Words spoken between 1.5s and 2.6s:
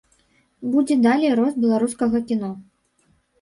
беларускага кіно.